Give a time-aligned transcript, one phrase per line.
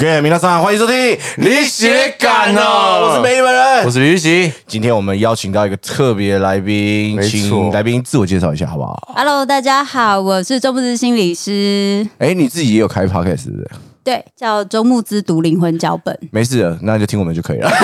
[0.00, 0.94] OK，皆さん欢迎收听
[1.38, 2.60] 《你写感哦》，
[3.02, 4.52] 我是美女本人，我是吕喜。
[4.64, 13.68] 今天我们邀请到一个特别来宾，没错请来宾自我介绍一下好不好？Hello，大家好，我是周木之心理师，哎，你自己也有开 podcast 是不是？
[14.04, 16.16] 对，叫周木之读灵魂脚本。
[16.30, 17.68] 没事了，那就听我们就可以了。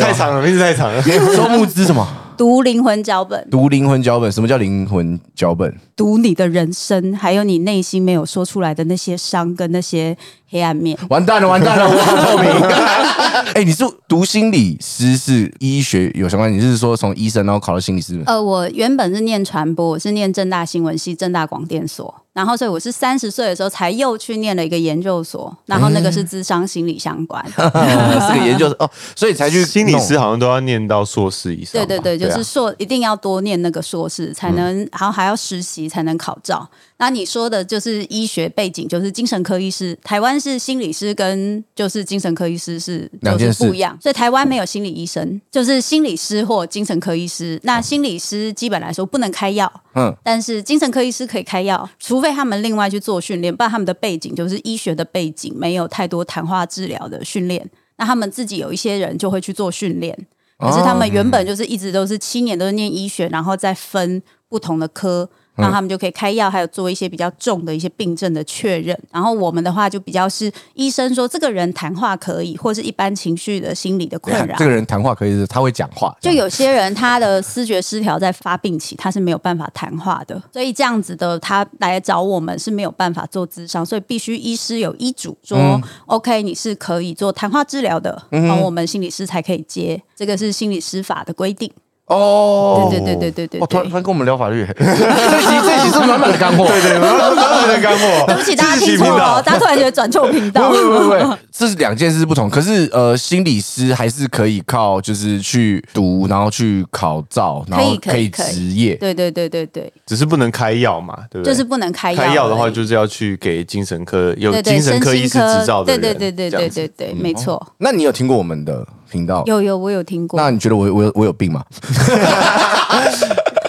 [0.00, 1.02] 太长了，名字太长了。
[1.34, 2.06] 周木之什么？
[2.38, 4.30] 读灵魂脚本，读灵魂脚本？
[4.30, 5.74] 什么叫灵魂脚本？
[5.96, 10.16] 读你的人生，还有你内心没有说出来的那些伤跟那些
[10.48, 10.98] 黑暗面。
[11.08, 12.50] 完蛋了，完蛋了， 我好透明。
[13.54, 16.52] 哎，你是读心理师，是医学有相关？
[16.52, 18.20] 你是说从医生然后考到心理师？
[18.26, 27.44] 呃，我原本是念传播，我是念正大新闻系、正大广电所，然后所以我是三十岁的时候才又去念了一个研究所，然后那个是智商心理相关。
[27.48, 31.86] 是个研究哦，所以才去心理弄师好像都要念到硕士以上吧。
[31.86, 36.68] 对对对，就是啊硕一定要多念那个硕士，才能，然后还要实习才能考照。
[37.00, 39.96] 那你说的就是医学背景，就是精神科医师。
[40.02, 47.58] 台湾是心理师跟就是精神科医师是就两件事是不一样，所以台湾没有心理医生，就是心理师或精神科医师。
[47.62, 57.70] 那心理师基本来说不能开药，嗯但是精神科医师可以开药，除非他们另外去做训练，不然他们的背景就是医学的背景，没有太多谈话治疗的训练。
[57.96, 60.12] 那他们自己有一些人就会去做训练，
[60.58, 65.30] 可是他们原本就是一直都是七年都是念医学，然后再分不同的科。
[65.58, 68.98] 那他们就可以开药，还有做一些比较重的一些病症的确认。
[69.12, 74.56] 然后我们的话就比较是医生说这个人谈话可以，或是一般情绪的心理的困扰。
[74.58, 91.70] 这个人谈话可以是他会讲话，就有些人他的思觉失调在发病期，他是没有办法谈话的，所以这样子的他来找我们是没有办法做咨商，所以必须医师有医嘱说、OK 你是可以做谈话治疗的，然后我们心理师才可以接，这个是心理师法的规定。
[92.08, 98.24] 哦，对对对对对对哇，突然对突然跟我们聊法律，这集这集是满满的干货， 对对，满满的干货。
[98.26, 100.70] 对不起，大家听错了频道哦，大家突然觉得转错频道。
[100.70, 102.48] 不不不不，这是两件事不同。
[102.48, 108.94] 可是呃，心理师还是可以靠就是去读，然后去考照，然后可以职业。
[108.94, 111.52] 对对对对对，只是不能开药嘛，对不对？
[111.52, 112.22] 就是不能开药。
[112.22, 116.00] 开药的话，就是要去给精神科有对对精神科医师执照的人。
[116.00, 117.64] 对对对对对对对，没错。
[117.78, 119.42] 那你有听过我们的频道？
[119.46, 121.64] 有有，我有听过那，你觉得我我有我有病吗？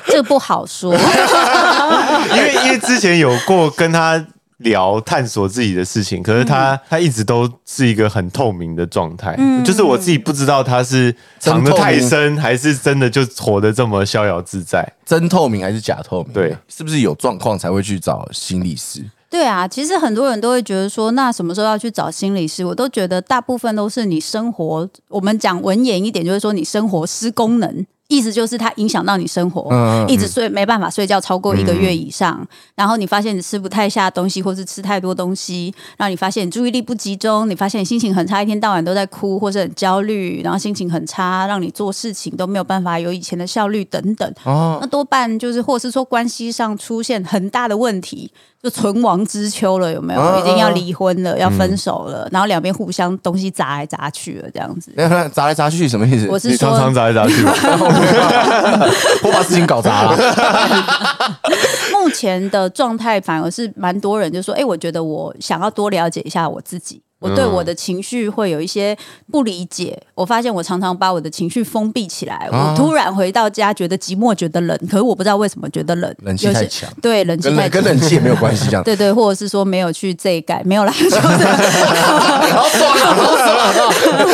[0.08, 0.94] 这不好说。
[0.96, 4.24] 因为因为之前有过跟他
[4.58, 14.86] 聊探索自己的事情，可是他、嗯他一直都是一个很透明的状态，就是我自己不知道他是藏得真透明太深，还是真的就活得这么逍遥自在。
[15.06, 16.34] 真透明还是假透明？
[16.34, 19.04] 对，是不是有状况才会去找心理师？
[19.30, 22.66] 对啊，其实很多人都会觉得说，那什么时候要去找心理师？
[22.66, 27.86] 我都觉得大部分都是你生活，我们讲文言一点，就是说你生活失功能。
[28.08, 29.70] 意思就是它影响到你生活，
[30.08, 44.34] 一直睡没办法睡觉超过一个月以上，然后你发现你吃不太下东西，或是吃太多东西，让你发现你注意力不集中，你发现你心情很差，一天到晚都在哭或是很焦虑，然后心情很差，让你做事情都没有办法有以前的效率等等。
[44.44, 50.20] 哦，那多半就是，或是说关系上出现很大的问题，就存亡之秋了，有没有？
[50.20, 54.92] 啊已经要离婚了，要分手了，然后两边互相东西砸来砸去了，这样子。
[54.96, 56.28] 那砸来砸去什么意思？
[56.30, 57.42] 我是你常说，常砸来砸去，
[59.24, 60.18] 我把事情搞砸了。
[61.94, 67.02] 目前的状态反而是蛮多人就说，哎、我觉得我想要多了解一下我自己。
[67.20, 68.98] 我对我的情绪会有一些
[69.32, 72.36] 不理解，我发现我常常把我的情绪封闭起来。
[72.52, 77.82] 啊我突然回到家觉得寂寞，觉得冷，可是我不知道为什么觉得冷，冷气太强对，冷气跟太强。
[77.84, 78.84] 冷跟冷气也没有关系，这样。
[78.84, 83.14] 对对，或者是说没有去这一改，没有啦， 就是好爽啊！
[83.14, 84.26] 好爽啊！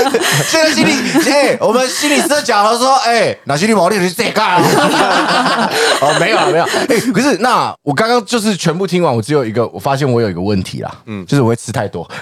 [0.47, 0.91] 现在心理，
[1.31, 4.61] 哎、我们心理师讲了说，哎、哪心理毛利你这干啊？
[6.01, 6.63] 哦，没有了，没有。
[6.63, 12.09] 哎、可是那我刚刚就是全部听完，我只有一个，我发现我有一个问题啦，嗯，就是我会吃太多。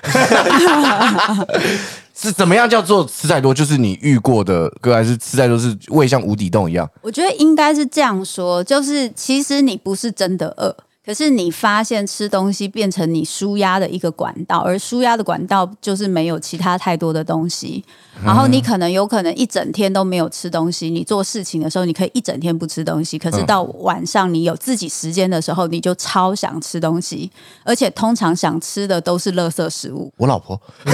[2.16, 3.54] 是怎么样叫做吃太多？
[3.54, 6.90] 就是你遇过的个案是吃太多，是胃像无底洞一样。
[7.02, 10.76] 我觉得应该是这样说，就是其实你不是真的饿。
[11.06, 17.84] 可是你发现吃东西变成你舒压的一个管道，而舒压的管道就是没有其他太多的东西。
[18.24, 27.30] 然后你可能有可能一整天都没有吃东西，你做事情的时候你可以一整天不吃东西，可是到晚上你有自己时间的时候，你就超想吃东西，
[27.66, 30.10] 而且通常想吃的都是垃圾食物。
[30.16, 30.58] 我老婆，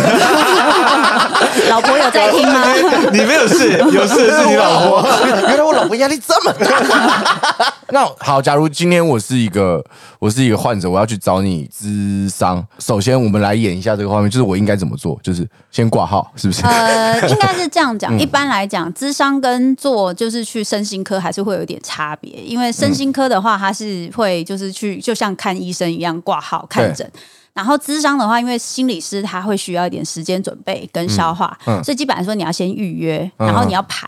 [1.70, 2.74] 老婆有在听吗？
[3.14, 5.08] 你没有事，有事的是你老婆。
[5.28, 7.74] 原来我老婆压力这么大。
[7.90, 9.84] 那好，假如今天我是一个
[10.20, 12.66] 我是一个患者，我要去找你咨商。
[12.80, 15.20] 首先，我们来演一下这个画面，就是我应该怎么做？
[15.24, 16.66] 就是先挂号，是不是？
[16.66, 18.20] 呃， 应该是这样讲。
[18.20, 27.10] 一般来讲，咨商跟做就是去身心科还是会有点差别，因为身心科的话，它是会就是去就像看医生一样挂号看诊。
[27.54, 34.08] 然后咨商的话，因为心理师他会需要一点时间准备跟消化，嗯嗯所以基本上说你要先预约，嗯然后你要排。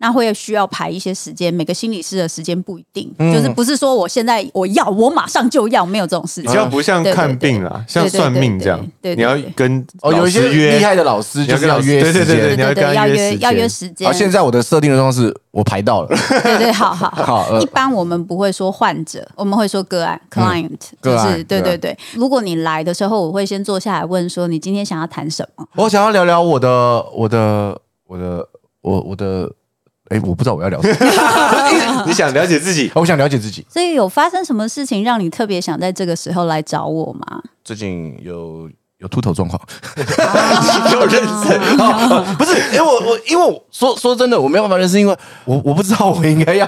[0.00, 6.56] 那会需要排一些时间，每个心理师的时间不一定，嗯就是不是说我现在我要我马上就要，没有这种事情比。
[6.56, 14.06] 较不像看病啦，像算命这样你要跟哦，有一些厉害的老师就是要约对对对时间对对对，你要跟要约要约时间约时间。
[14.06, 16.08] 好，现在我的设定的状况是我排到了，
[16.42, 21.98] 对对，好好好 呃一般我们不会说患者，我们会说个案 （client），、就是对对对对。
[22.14, 25.66] 如果你来的时候，我会先坐下来问说，你今天想要谈什么？
[25.76, 28.48] 我想要聊聊我的我的我的
[28.80, 29.50] 我我的，
[30.10, 33.64] 哎，我不知道我要聊什么， 你想了解自己，我想了解自己。
[33.68, 37.42] 所以有发生什么事情让你特别想在这个时候来找我吗？
[37.64, 38.68] 最近有
[38.98, 39.60] 有秃头状况，
[40.92, 41.54] 有认识。
[41.78, 46.66] 哦不是，因为我我因为我说说真的，我没有办法认识，因为我我不知道我应该要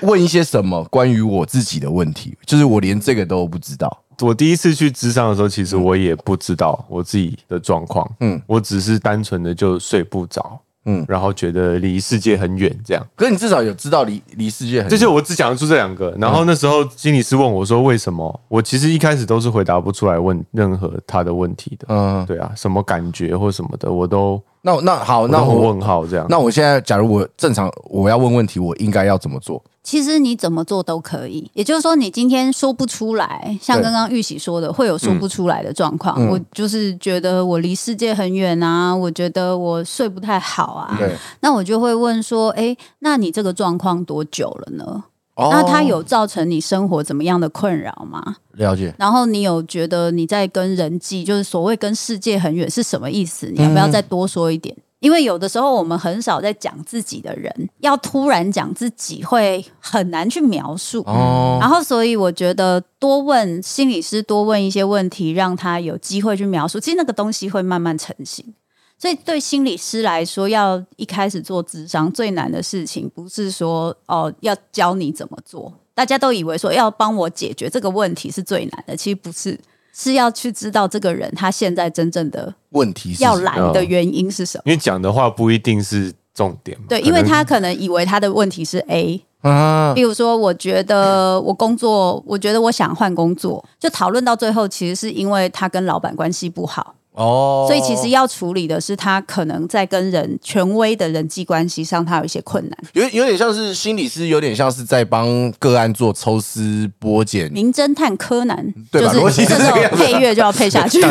[0.00, 4.00] 问一些什么关于我自己的问题，就是我连这个都不知道。
[4.20, 10.56] 我第一次去智商的时候，其实我也不知道我自己的状况，嗯嗯，我只是单纯的就睡不着，
[10.86, 13.06] 嗯嗯，然后觉得离世界很远，这样。
[13.16, 16.14] 可是你至少有知道离离世界很这就我只讲得出这两个。
[16.18, 21.86] 然后那时候心理师问我说：“为什么？”我其实一开始都是回答不出来问任何他的问题的。
[21.88, 26.26] 嗯，对啊，什么感觉或什么的，我都那那好，那我问号这样。
[26.30, 29.62] 那我现在假如我正常我要问问题，我应该要怎么做？
[29.82, 36.16] 其实你怎么做都可以，也就是说，你今天说不出来，像刚刚玉玺说的，会有说不出来的状况。
[36.18, 40.98] 嗯我就是觉得我离世界很远啊，我觉得我睡不太好啊，
[41.40, 45.04] 那我就会问说，诶，那你这个状况多久了呢？
[45.34, 48.36] 哦那它有造成你生活怎么样的困扰吗？
[48.52, 53.50] 了解，然后你有觉得你在跟人际，就是所谓跟世界很远是什么意思？
[53.54, 54.76] 你要不要再多说一点？
[55.00, 61.00] 因为有的时候我们很少在讲自己的人，要突然讲自己会很难去描述。
[61.00, 68.54] 哦，然后，所以我觉得多问心理师多问一些问题，让他有机会去描述，其实那个东西会慢慢成型。
[68.98, 79.58] 所以对心理师来说，要一开始做智商最难的事情，不是说哦要教你怎么做，大家都以为说要帮我解决这个问题是最难的，其实不是，
[79.92, 84.62] 是要去知道这个人他现在真正的问题是要来的原因是什么。
[84.66, 86.86] 因为讲的话不一定是重点嘛。
[86.88, 102.76] 对，因为他可能以为他的问题是 A，啊，比如说，我觉得我工作，我觉得我想换工作，就讨论到最后，其实是因为他跟老板关系不好，哦，所以其实要处理的是他可能在跟人权威的人际关系上，他有一些困难。
[102.92, 107.48] 有有点像是心理师，有点像是在帮个案做抽丝剥茧。
[107.52, 111.00] 名侦探柯南，对吧逻就辑是这种配乐就要配下去。
[111.04, 111.10] 好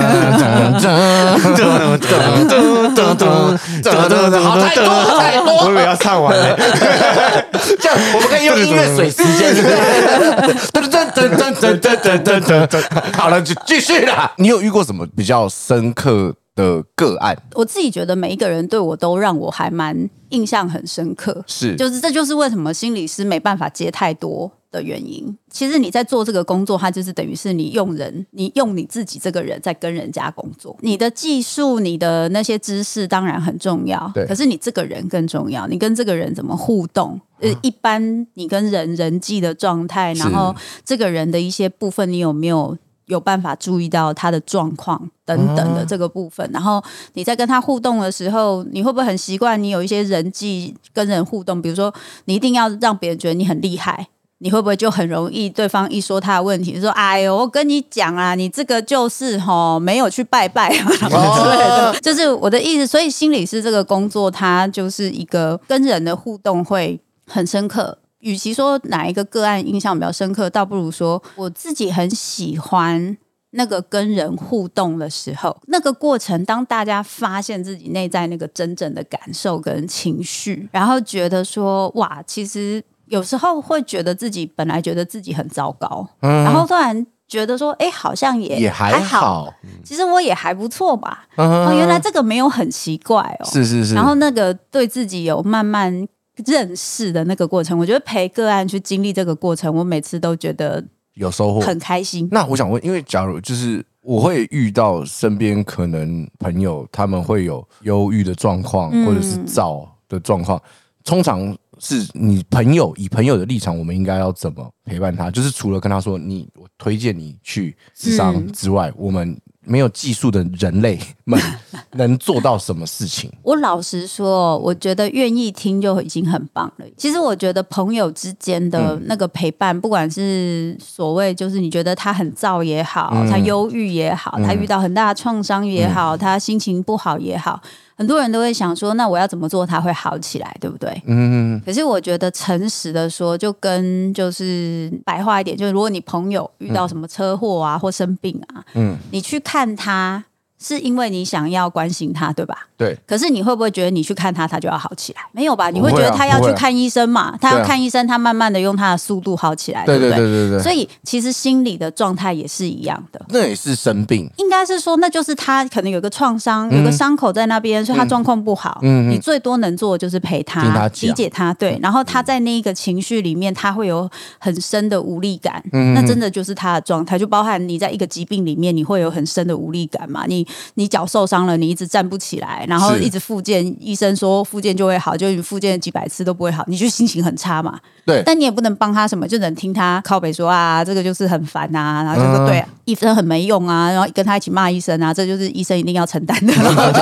[4.60, 6.58] 太多了太多我以为要唱完了，
[7.80, 9.56] 这样我们可以用音乐水时间，
[11.16, 14.32] 噔噔噔噔噔噔噔，好了，就继续了。
[14.38, 17.38] 你有遇过什么比较深刻的个案？
[17.54, 25.38] 我自己觉得每一个人对我都让我还蛮印象很深刻，是就是这就是为什么心理师没办法接太多的原因。
[25.52, 30.76] 其实你在做这个工作，它就是等于是你用人，你用你自己这个人在跟人家工作。
[30.82, 35.68] 你的技术、你的那些知识当然很重要，对可是你这个人更重要。
[35.68, 37.20] 你跟这个人怎么互动？
[37.40, 40.56] 呃，一般你跟人人际的状态，然后
[40.86, 42.78] 这个人的一些部分，你有没有？
[43.08, 46.84] 有办法注意到他的状况等等的这个部分，然后
[47.14, 51.62] 你在跟他互动的时候，你会不会很习惯你有一些人际跟人互动？
[51.62, 51.94] 比如说，
[52.26, 54.08] 你一定要让别人觉得你很厉害，
[54.40, 67.98] 你会不会就很容易对方一说他的问题，就说：“哎呦，我跟你讲啊，你这个就是吼没有去拜拜啊 之类的。”就是我的意思，所以心理师这个工作，它就是一个跟人的互动会很深刻。
[68.24, 73.18] 与其说哪一个个案印象比较深刻，倒不如说我自己很喜欢
[73.52, 89.54] 那个跟人互动的时候，那个过程，当大家发现自己内在那个真正的感受跟情绪，然后觉得说哇，其实有时候会觉得自己本来觉得自己很糟糕，然后突然觉得说，哎，好像也也还好，好，
[89.84, 91.26] 其实我也还不错吧。
[91.36, 93.46] 嗯哦，原来这个没有很奇怪哦。
[93.46, 96.08] 是是是，然后那个对自己有慢慢
[96.46, 101.60] 认识的那个过程，我觉得陪个案去经历这个过程，我每次都觉得有收获。
[101.60, 102.28] 很开心。
[102.32, 110.62] 那我想问，因为假如就是我会遇到身边可能朋友他们会有忧郁的状况，嗯或者是躁的状况，
[111.04, 115.30] 通常是你朋友以朋友的立场，我们应该要怎么陪伴他？
[115.30, 121.40] 就是除了跟他说你我推荐你去智商嗯之外，我们没有技术的人类们
[121.94, 123.32] 能做到什么事情？
[123.44, 126.86] 我老实说，我觉得愿意听就已经很棒了。
[126.98, 137.62] 其实我觉得朋友之间的那个陪伴，不管是所谓就是你觉得他很燥也好，他忧郁也好，他遇到很大的创伤也好，他心情不好也好。
[137.96, 141.02] 很多人都会想说，那我要怎么做它会好起来，对不对？
[141.06, 141.62] 嗯。
[141.66, 150.24] 可是我觉得诚实的说，就跟就是白话一点，就是如果你朋友遇到什么车祸啊或生病啊，嗯，你去看他。
[150.64, 152.68] 是因为你想要关心他，对吧？
[152.78, 152.98] 对。
[153.06, 155.22] 可是你会不会觉得你去看他，他就要好起来？
[155.34, 155.70] 没有吧？
[155.70, 157.38] 你会觉得他要去看医生嘛？
[157.42, 160.12] 他要看医生，他慢慢的用他的速度好起来，对不对？
[160.12, 160.60] 对对对对。
[160.64, 163.24] 所以其实心理的状态也是一样的。
[163.30, 164.30] 那也是生病。
[164.38, 168.80] 应该是说，那就是他可能有个创伤，有个伤口在那边，所以他状况不好。
[168.84, 171.54] 嗯你最多能做的就是陪他，理解他。
[171.56, 171.78] 对。
[171.82, 175.62] 然后他在那一个情绪里面，他会有很深的无力感。
[175.74, 175.94] 嗯。
[175.94, 180.26] 那真的就是他的状态，就包含你在一个疾病里面，你会有很深的无力感嘛？
[180.26, 180.48] 你。
[180.76, 187.80] 你脚受伤了，你一直站不起来，然后一直复健，医生说复健就会好，就你复健几百次都不会好，你就心情很差嘛。
[188.06, 197.02] 对，但你也不能帮他什么，就能听他靠北说啊，这个就是很烦啊，然后就说对，医生很没用啊，然后跟他一起骂医生啊，这就是医生一定要承担的，然 后就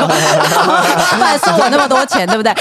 [1.17, 2.53] 不然收我那么多钱，对不对？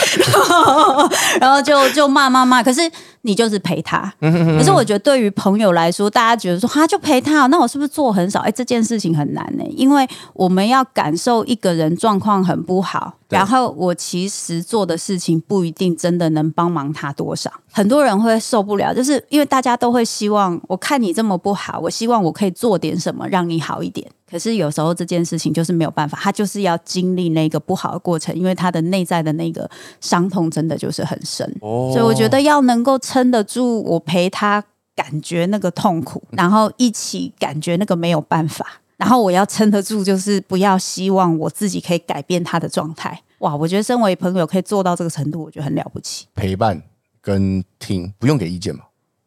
[1.39, 2.81] 然后就就骂骂骂，可是
[3.23, 4.13] 你就是陪他。
[4.21, 8.41] 可是我觉得对于朋友来说，大家觉得说他就陪他，那我是不是做很少？
[8.41, 13.15] 哎，这件事情很难呢，因为我们要感受一个人状况很不好。
[13.29, 24.11] 然后我其实做的事情不一定真的能帮忙他多少，很多人会受不了，就是因为大家都会希望，我看你这么不好，我希望我可以做点什么让你好一点。
[24.31, 29.69] 可是有时候这件事情就是没有办法，他就是要经历那个不好的过程，因为他的内在的那个
[30.01, 31.51] 伤痛真的就是很深。
[31.61, 34.63] 所以我觉得要能够撑得住，我陪他
[34.95, 38.65] 感觉那个痛苦，然后一起感觉那个没有办法。
[38.97, 43.19] 然后我要撑得住，就是不要希望我自己可以改变他的状态。
[43.39, 46.27] 哇，我觉得身为朋友可以做到这个程度，我觉得很了不起。
[46.35, 46.83] 陪伴
[47.23, 48.83] 跟听，不用给意见嘛？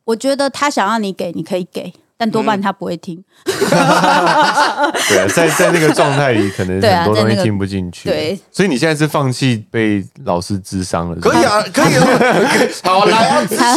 [0.06, 1.92] 我觉得他想要你给，你可以给。
[2.24, 8.08] 但多半他不会听，对啊，在在那个状态里， 可能很多东西听不进去。
[8.08, 11.18] 对，所以你现在是放弃被老师智商了？
[11.20, 12.08] 可以啊，可以啊，
[12.86, 13.76] 好来，放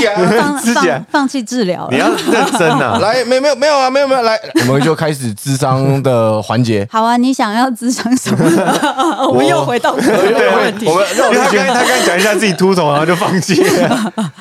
[0.62, 3.00] 放放弃治疗，你要认真啊！
[3.02, 4.38] 来，没没有没有啊，没有没有，来，
[4.68, 6.86] 我们就开始智商的环节。
[6.88, 9.26] 好啊，你想要智商什么？
[9.28, 10.86] 我们又回到问题。
[10.86, 11.04] 我们
[11.36, 13.60] 他刚他刚讲一下自己秃头，然后就放弃。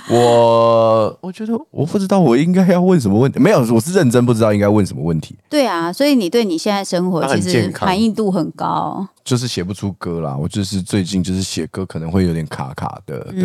[0.10, 3.82] 我我觉得我不知道我应该要问什么问题，没有我。
[3.86, 5.36] 是认真不知道应该问什么问题。
[5.50, 9.08] 对啊，所以你对你现在生活其实满意度很高。
[9.24, 13.20] 就是写不出歌啦，我就是最近就是写歌可能会有点卡卡的。
[13.32, 13.42] 对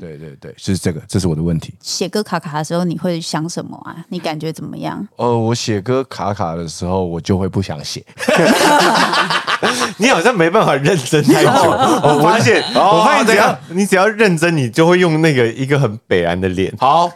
[0.00, 1.72] 对对对，就是这个，这是我的问题。
[1.80, 4.04] 写歌卡卡的时候，你会想什么啊？
[4.08, 5.06] 你感觉怎么样？
[5.16, 8.04] 呃，我写歌卡卡的时候，我就会不想写。
[9.98, 11.50] 你好像没办法认真太久。
[11.50, 16.74] 我发现，我发现只要你只要认真，你就会用那个一个很北然的脸。
[16.80, 17.08] 好。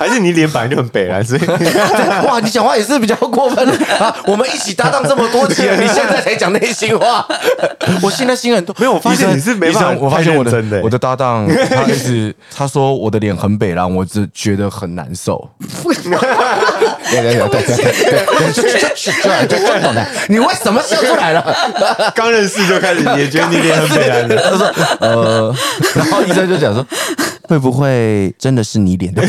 [0.00, 1.40] 还是你脸本来就很北蓝，所以
[2.26, 4.16] 哇，你讲话也是比较过分啊！
[4.24, 7.28] 我们一起搭档这么多集了， 你现在才讲内心话，
[8.02, 8.74] 我现在心很多。
[8.78, 15.46] 没有，我发现你是没办法，我发现我的我的搭档， 他一直他说我的脸很北蓝，我只觉得很难受。
[15.84, 18.78] 对对对对对，就就就
[19.46, 20.06] 就就懂的。
[20.28, 21.44] 你为什么笑出来了？
[22.14, 24.36] 刚认识就开始也觉得你脸很北蓝了。
[24.50, 25.54] 他说呃，
[25.94, 26.86] 然后医生就讲说，
[27.50, 29.20] 会不会真的是你脸的？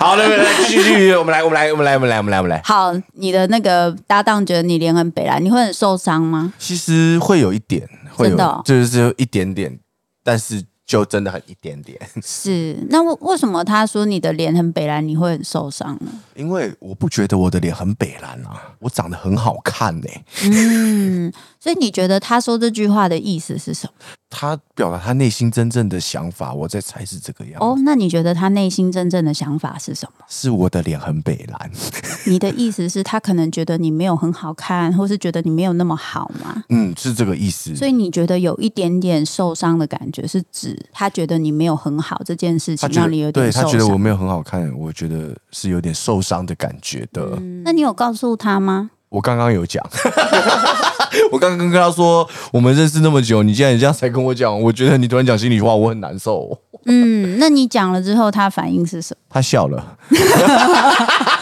[0.00, 2.62] 好，来来来，继续继续，我们来我们来我们来我们来我们来我们来。
[2.64, 6.54] 好，你的那个搭档觉得你脸很北蓝，你会很受伤吗？
[6.58, 9.78] 其实会有一点，会有，就是有一点点，
[10.24, 10.64] 但是。
[10.84, 16.10] 就真的很一点点，是那为为什么他说你的脸很北蓝，你会很受伤呢？
[16.34, 20.08] 因为我不觉得我的脸很北蓝啊，我长得很好看呢。
[20.42, 21.32] 嗯，
[21.62, 23.92] 所以你觉得他说这句话的意思是什么？
[24.28, 27.60] 他表达他内心真正的想法，我在猜是这个样。
[27.60, 30.24] 哦，那你觉得他内心真正的想法是什么？
[30.26, 31.70] 是我的脸很北蓝。
[32.26, 36.64] 你的意思是，他可能觉得你没有很好看，或是觉得你没有那么好吗？
[36.70, 37.76] 嗯，是这个意思。
[37.76, 40.76] 所以你觉得有一点点受伤的感觉，是指？
[40.90, 47.38] 他觉得你没有很好这件事情，让你有点对他觉得我没有很好看，我觉得是有点受伤的感觉的。
[47.64, 48.90] 那你有告诉他吗？
[49.10, 49.86] 我刚刚有讲，
[51.32, 56.58] 我刚刚跟他说，我们认识那么久，你竟然这样才跟我讲，我觉得你突然讲心里话，我很难受。
[56.86, 59.20] 嗯，那你讲了之后，他反应是什么？
[59.30, 59.96] 他笑了。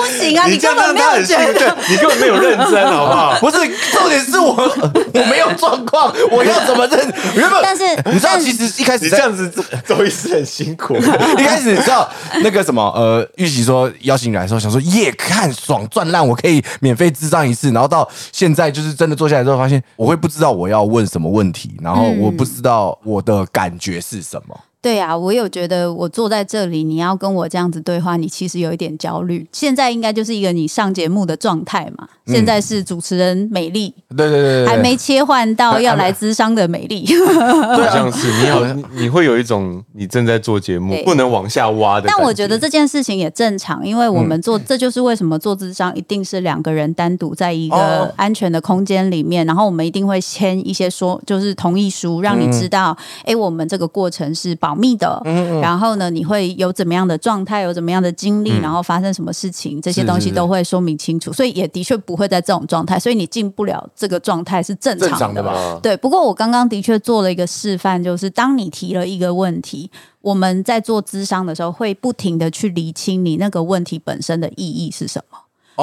[0.00, 1.76] 不行行啊，你这样根本没有觉得。
[1.88, 3.38] 你根本没有认真，好不好？
[3.40, 3.56] 不是，
[3.92, 7.14] 重点是我我没有状况，我要怎么认？
[7.34, 9.50] 原本但是你知道，其实一开始这样子，
[9.86, 10.96] 周医师很辛苦。
[11.38, 12.08] 一开始你知道
[12.42, 17.70] 那个什么呃，玉玺说邀请你来的时候，想说耶，看爽赚烂，我可以免费智障一次。
[17.70, 24.58] 然后到现在就是真的坐下来之后，发现我会不知道我要问什么问题，然后我不知道我的感觉是什么。
[24.82, 29.46] 对啊，我有觉得我坐在这里，你要跟我这样子对话，你其实有一点焦虑。
[29.52, 32.08] 现在应该就是一个你上节目的状态嘛。
[32.26, 37.04] 现在是主持人美丽，对对对对，还没切换到要来咨商的美丽。
[37.26, 42.06] 好像是你好你你会有一种你正在做节目不能往下挖的。
[42.06, 55.20] 但我觉得这件事情也正常，因为我们做，这就是为什么做智商一定是两个人单独在一哦个安全的空间里面，然后我们一定会签一些说，就是同意书，让你知道，哎、我们这个过程是保密的，
[55.62, 65.42] 然后呢，你会有怎么样的状态，有怎么样的经历，然后发生什么事情，这些东西都会说明清楚，所以也的确不会在这种状态，所以你进不了这个状态是正正常的常的。
[65.42, 65.80] 吧？
[65.82, 75.38] 对，不过我刚刚的确做了一个示范，就是当你提了一个问题，我们在做咨商的时候，会不停的去厘清你那个问题本身的意义是什么。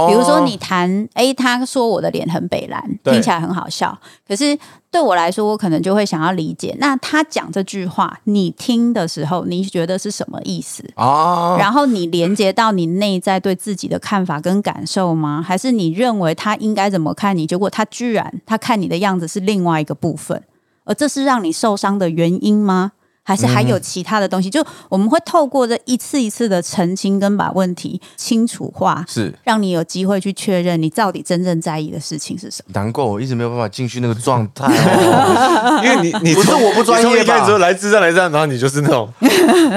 [0.08, 4.58] 比如说你谈，诶，他说我的脸很北蓝，听起来很好笑，可是
[4.92, 10.84] 对我来说，我可能就会想要理解，那他讲这句话，你听的时候，你觉得是什么意思？
[10.96, 15.44] 啊，然后你连接到你内在对自己的看法跟感受吗？
[15.46, 17.48] 还是你认为他应该怎么看你？
[17.48, 20.44] 结果他居然他看你的样子是另外一个部分，
[20.84, 22.92] 而这是让你受伤的原因吗？
[23.28, 24.50] 还是还有其他的东西？
[24.50, 32.72] 就我们会透过这一次一次的澄清跟把问题清楚化，是让你有机会去确认你到底真正在意的事情是什么。
[32.74, 35.82] 难怪我一直没有办法进去那个状态哦。
[35.84, 39.12] 因为你你不是我不专业吧你从一开始说来智障来智障，然后你就是那种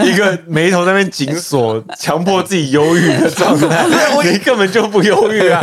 [0.05, 3.85] 一个眉头在那边紧锁，强迫自己忧郁的状态，
[4.31, 5.61] 你根本就不忧郁啊。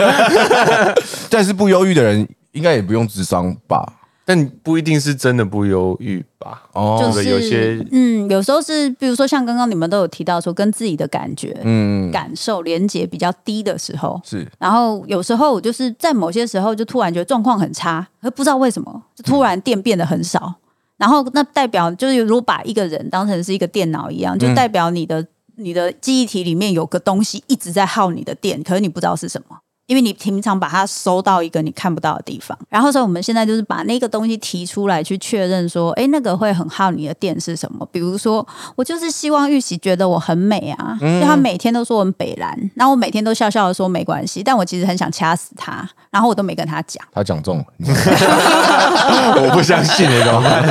[1.32, 3.94] 但是不忧郁的人应该也不用智商吧？
[4.30, 6.64] 但不一定是真的不忧郁吧？
[6.74, 20.56] 哦，就是有些嗯，有时候是比如说像刚刚你们都有提到说，跟自己的感觉、嗯，感受连接比较低的时候，是然后有时候我就是在某些时候就突然觉得状况很差，可不知道为什么，就突然电变得很少。
[20.98, 29.58] 然后那代表就是如果把一个人当成是一个电脑一样，就代表你的、你的记忆体里面有个东西一直在耗你的电，可是你不知道是什么。
[29.88, 37.88] 因为你平常把它收到一个你看不到的地方，然后所以我们现在就是把那个东西提出来去确认说，哎，那个会很耗你的电是什么？
[37.92, 38.46] 比如说，
[38.76, 47.02] 我就是希望玉玺觉得我很美啊，因为他每天都说我很北蓝，然后我每天都笑笑的说没关系，但我其实很想掐死他，然后我都没跟他讲。
[47.14, 47.66] 他讲中了，
[49.42, 50.68] 我不相信的怎么办？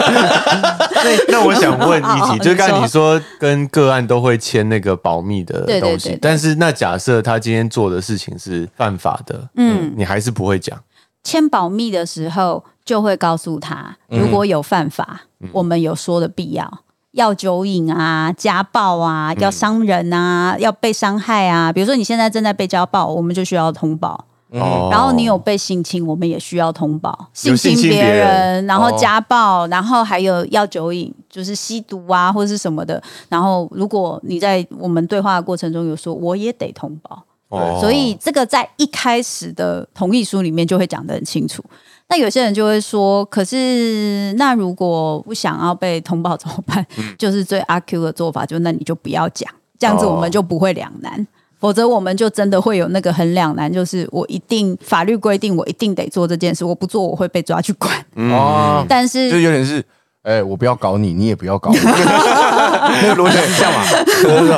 [1.04, 10.78] 那那 我想问好好一题，就是刚才你你说跟个案都会签那个保密的对对东西，对对但是那假设他今天做的事情是犯法的，嗯，你还是不会讲。
[11.22, 16.80] 签保密的时候，就会告诉他，如果有犯法，我们有说的必要。
[17.12, 21.72] 要酒瘾啊，家暴啊，要伤人啊，要被伤害啊。
[21.72, 24.26] 比如说你现在正在被家暴，我们就需要通报。
[24.50, 33.02] 哦然后你有被性侵，我们也需要通报性侵别别人然后哦家暴，然后还有要酒瘾，就是吸毒啊或者是什么的。
[33.28, 37.24] 然后如果你在我们对话的过程中有说，我也得通报。
[37.48, 41.64] 哦所以这个在一开始的同意书里面就会讲得很清楚。
[42.08, 46.86] 那有些人就会说，可是那如果不想要被通报怎么办？
[47.18, 51.26] 就是最阿 Q 的做法，就那你就不要讲，这样子哦我们就不会两难。
[51.58, 57.98] 否则我们就真的会有那个很两难，就是我一定法律规定我一定得做这件事，我不做我会被抓去管。
[58.14, 59.84] 哦，但是就有点是，
[60.26, 63.72] 哎，我不要搞你，你也不要搞我，那个逻辑是这样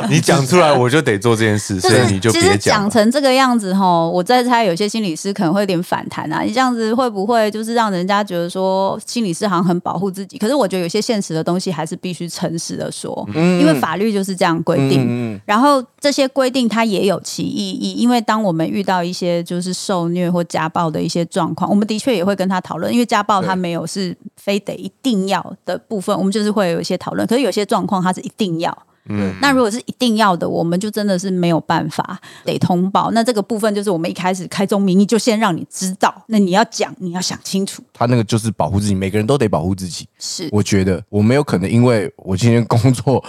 [0.01, 0.07] 嘛？
[0.09, 2.81] 你讲出来我就得做这件事，所以你就其实别讲。
[2.81, 6.41] 讲成这个样子吼，我在猜有些心理师可能会有点反弹啊。
[6.41, 10.39] 你这样子会不会就是让人家觉得说心理师好像很保护自己？
[10.39, 15.03] 可是我觉得有些现实的东西还是必须诚实的说，因为法律就是这样规定。
[15.03, 27.27] 嗯嗯然后这些规定它也有其意义，因为当我们遇到一些就是受虐或家暴的一些状况，我们的确也会跟他讨论，因为家暴他没有是非得一定要的部分，我们就是会有一些讨论。
[27.27, 28.77] 可是有些状况它是一定要。
[29.11, 33.09] 嗯，那如果是一定要的，我们就真的是没有办法得通报。
[33.11, 37.81] 那这个部分就是我们一开始开宗明义就先让你知道，那你要讲，你要想清楚。
[37.91, 40.07] 他那个就是保护自己，每个人都得保护自己。
[40.19, 43.23] 是我觉得我没有可能因为我今天工作，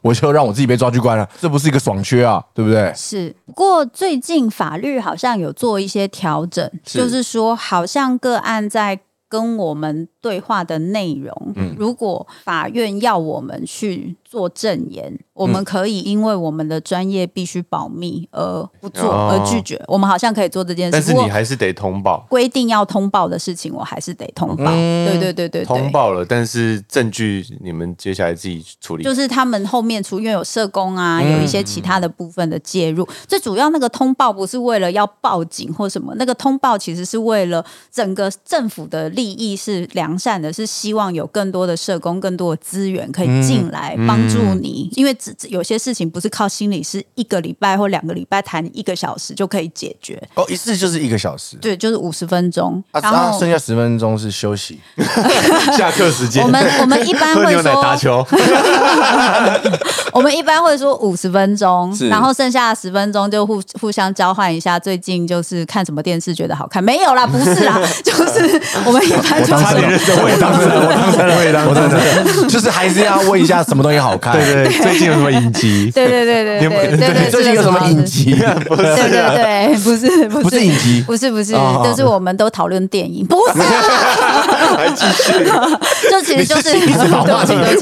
[0.00, 2.92] 我就让我自己被抓去关了，这不是一个爽缺啊，对不对？
[2.94, 9.00] 是，不过最近法律好像有做一些调整，是就是说，好像个案在
[9.36, 19.30] 跟我们对话的内容，如果法院要我们去做证言，我们可以因为我们的专业必须保密而不做哦。
[19.30, 19.80] 而拒绝。
[19.86, 24.64] 我们好像可以做这件事，但是你还是得通报，规定要通报的事情，我还是得通报。
[24.66, 25.06] 嗯。
[25.06, 25.64] 对对对对对。
[25.64, 29.04] 通报了，但是证据你们接下来自己处理。
[29.04, 31.36] 就是他们后面出因为有社工啊，嗯。
[31.36, 54.80] 有一些其他的部分的介入，最主要那个通报不是为了要报警或什么，那个通报其实是为了整个政府的利益是良善的，是希望有更多的社工、更多的资源可以进来帮助你，因为只有些事情不是靠心理是一个礼拜或两个礼拜谈一个小时就可以解决，哦，一次就是一个小时，对，就是五十分钟，啊，然后啊剩下十分钟是休息。
[55.76, 58.24] 下课时间，我们我们一般会打球，
[60.12, 66.82] 我们一般会说五十分钟，然后剩下十分钟就互互相交换一下，最近就是看什么电视觉得好看？
[66.82, 70.06] 没有啦，不是啦， 就是我们一般就差点认是。
[70.06, 72.48] 真我当真，我当真，我也当我真的。
[72.48, 74.34] 就是还是要问一下什么东西好看。
[74.34, 75.90] 对对，最近有什么影集？
[75.90, 78.04] 对对对对对对对，最近有什么影？
[78.04, 78.34] 集？
[78.34, 78.76] 对
[79.08, 80.44] 对对，不是不是。
[80.44, 81.02] 不是影集？
[81.06, 81.82] 不是不是，哦。
[81.82, 83.62] 就是我们都讨论电影，不是，
[84.76, 85.32] 还继续，
[86.10, 86.80] 就其实就是对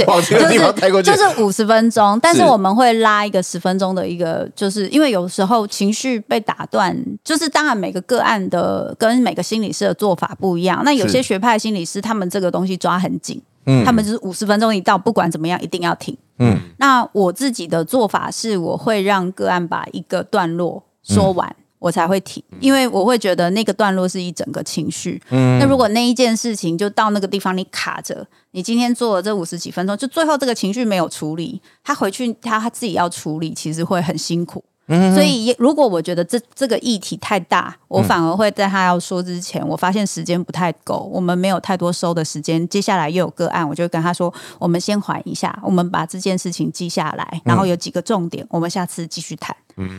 [0.05, 2.45] 不起就是就是五十分钟，但是是。
[2.45, 16.16] 我们会拉一个十分钟的一个，就是因为有时候情绪被打断，就是当然每个个案的跟每个心理师的做法不一样，那有些学派心理师他们这个东西抓很紧，嗯他们就是五十分钟一到，不管怎么样一定要停。
[16.38, 21.57] 嗯那我自己的做法是，我会让个案把一个段落说完。
[21.81, 25.20] 我才会停，因为我会觉得那个段落是一整个情绪。
[25.29, 34.64] 嗯那如果那一件事情就到那个地方你卡着，你今天做了这五十几分钟，就最后这个情绪没有处理，他回去他他自己要处理，其实会很辛苦。
[34.87, 49.57] 所以，如果我觉得这这个议题太大，我反而会在他要说之前，我发现时间不太够，我们没有太多收的时间，接下来又有个案，我就跟他说，我们先缓一下，我们把这件事情记下来，然后有几个重点，我们下次继续谈。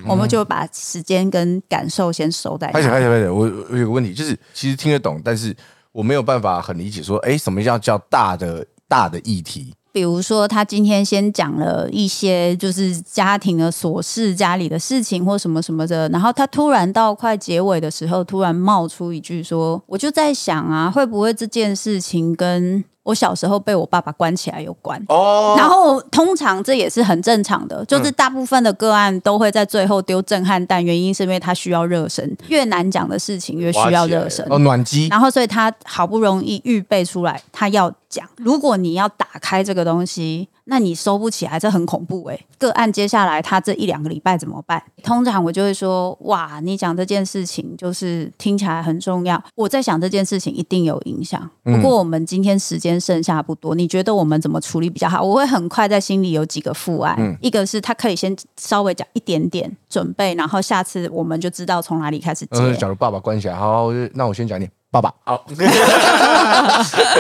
[0.08, 5.54] 我们就把时间跟感受先收在那拍起拍起拍起，我我有个问题，就是其实听得懂，但是
[5.92, 9.74] 我没有办法很理解说，哎，什么叫叫大的大的议题？
[9.96, 34.46] 比如说，他今天先讲了一些就是家庭的琐事、家里的事情或什么什么的，然后他突然到快结尾的时候，突然冒出一句说：“我就在想啊，会不会这件事情跟我小时候被我爸爸关起来有关？”哦，然后通常这也是很正常的，就是大部分的个案都会在最后丢震撼弹，原因是因为他需要热身，越难讲的事情越需要热身。
[34.50, 38.28] 哦，暖机，然后，所以他好不容易预备出来，他要讲。
[38.38, 44.82] 如果你要打开这个东西，那你收不起来，这很恐怖诶、个案接下来他这一两个礼拜怎么办？
[45.04, 49.42] 通常我就会说：哇，你讲这件事情就是听起来很重要。
[49.56, 51.50] 我在想这件事情一定有影响。
[51.64, 55.22] 不过我们今天时间剩下不多，你觉得我们怎么处理比较好？
[55.22, 62.58] 我会很快在心里有几个父案，一个是他可以先稍微讲一点点准备，然后下次我们就知道从哪里开始接。
[62.60, 65.44] 呃，假如爸爸关起来，好，那我先讲一点，爸爸，好，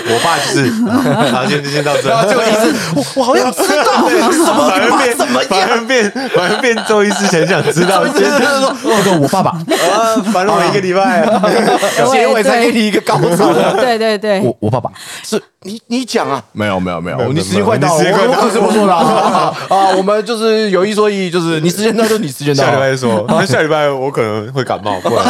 [0.08, 0.72] 我爸就是，
[1.36, 5.70] 好，先先到这，然后这个意思，我我好想知道 什么反而变怎么反样。
[5.72, 9.50] 而变反而变周医师很想知道，就是说，这个我爸爸。
[9.52, 11.42] 啊，烦了我一个礼拜啊，
[12.12, 13.52] 结尾再给你一个高潮。
[13.74, 14.90] 对对对，我我爸爸。
[15.24, 16.42] 是你你讲啊？
[16.54, 18.32] 没有没有没有，你时间快到了，你时间快到。
[18.32, 19.54] 了我我可是不说的啊。
[19.68, 19.90] 啊！
[19.98, 25.26] 我们就是有一说一，就是你时间到就你时间到下礼拜再，说，那下礼拜我可能会感冒，不然。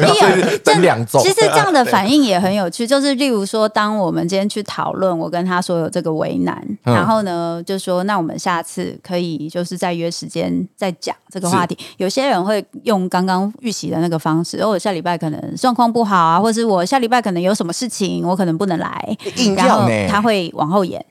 [0.00, 1.28] 然后所以等两种其。
[1.28, 11.76] 实这样的反应也很有趣，就是例如说，当我们今天去讨论，我跟他说有这个为难，嗯然后呢就说，那我们下次可以就是再约时间再讲这个话题。
[11.98, 19.16] 有些人会用刚刚预习的那个方式，哦，我下礼拜可能状况不好啊，或是我下礼拜可能有什么事情，我可能不能来，
[19.56, 21.04] 然后他会往后延。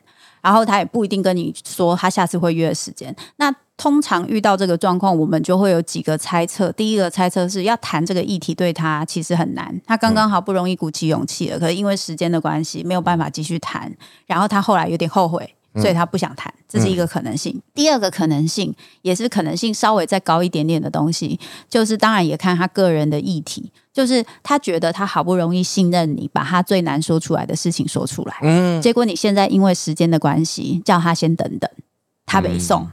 [0.45, 3.13] 然后他也不一定跟你说他下次会约的时间。
[3.37, 6.71] 那通常遇到这个状况，我们就会有几个猜测。
[6.73, 13.91] 第一个猜测是要谈这个议题对他其实很难，他刚刚好不容易鼓起勇气了，可是因为时间的关系没有办法继续谈，
[14.27, 15.55] 然后他后来有点后悔。
[15.77, 17.61] 所以他不想谈，这是一个可能性。
[17.73, 21.37] 第二个可能性也是可能性稍微再高一点点的东西，
[21.69, 31.71] 就是当然也看他个人的议题，就是他觉得他好不容易信任你，把他最难说出来的事情说出来，嗯，结果你现在因为时间的关系，叫他先等等，
[32.25, 32.85] 他没送。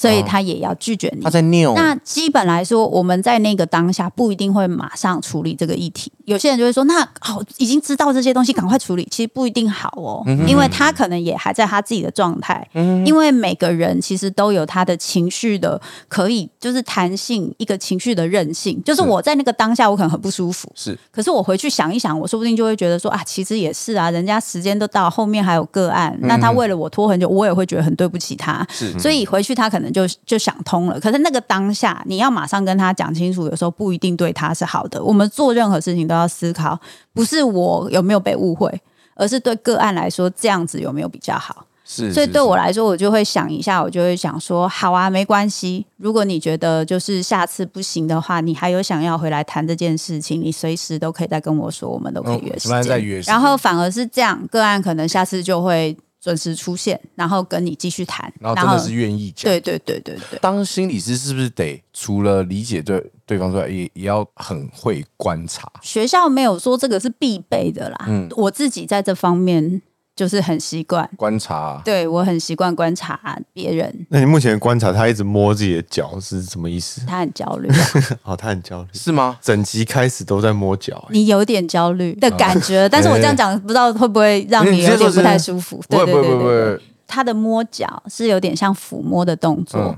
[0.00, 1.28] 所以他也要拒绝你他。
[1.28, 6.10] 在拗，那基本来说，我们在那个当下不一定会马上处理这个议题。
[6.24, 12.66] 有些人就会说：“那好，已经知道这些东西，赶快处理。”其实不一定好哦，因为他可能也还在他自己的状态。
[13.04, 18.80] 因为每个人其实都有他的情绪的，可以就是弹性，一个情绪的韧性。
[18.84, 28.66] 就是我在那个当下，我可能很不舒服，是可是我回去想一想，我说不定就会觉得说啊，其实也是啊，人家时间都到，后面还有个案，那他为了我拖很久，我也会觉得很对不起他。
[28.70, 30.98] 是所以回去他可能就就想通了。
[31.00, 35.02] 可是那个当下，你要马上跟他讲清楚，有时候不一定对他是好的。
[35.02, 36.78] 我们做任何事情都要思考，
[37.12, 38.80] 不是我有没有被误会，
[39.14, 41.66] 而是对个案来说，这样子有没有比较好。
[41.92, 45.84] 是，所以对我来说，我就会想一下，我就会想说，好啊，没关系。
[45.96, 52.90] 如果你觉得就是下次不行的话，你还有想要回来谈这件事情，你随时都可以再跟我说，我们都可以约时嗯什么样间。
[52.90, 58.32] 再约时间然后反而是这样，个案可能下次就会准时出现，然后跟你继续谈。
[58.40, 59.50] 然后真的是愿意讲。
[59.50, 60.38] 对对对对对。
[60.40, 65.70] 当心理师是不是得除了理解对对方之外，也也要很会观察？
[65.82, 69.80] 学校没有说这个是必备的啦，嗯我自己在这方面
[70.20, 71.80] 就是很习惯，观察。
[71.82, 73.18] 对我很习惯观察
[73.54, 77.00] 别人，那你目前观察他一直摸自己的脚是什么意思？
[77.06, 77.66] 他很焦虑。
[77.70, 77.74] 啊，
[78.24, 79.38] 哦，他很焦虑，是吗？
[79.40, 85.82] 整集开始都在摸脚、欸你有点焦虑的感觉，但是我这样讲不知道会不会让你有点不太舒服？
[85.88, 89.80] 不会不会不会不对对对对对会，他的摸脚是有点像抚摸的动作。
[89.80, 89.96] 嗯